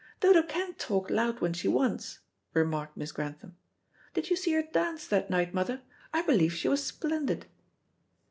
[0.19, 2.21] "Dodo can talk loud when she wants,"
[2.55, 3.55] remarked Miss Grantham.
[4.15, 5.83] "Did you see her dance that night, mother?
[6.11, 7.45] I believe she was splendid."